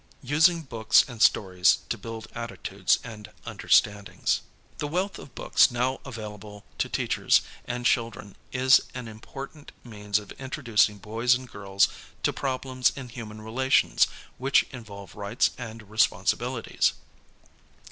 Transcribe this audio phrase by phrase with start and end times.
[0.23, 4.41] USING BOOKS AND STORIES TO BUILD ATTITUDES AND UNDERSTANDINGS
[4.79, 10.31] The wealth of books now available to teachers ami children is an important means of
[10.39, 11.87] introducing boys and girls
[12.23, 14.07] to problems in human relations
[14.39, 16.93] which involve rights and responsibilities.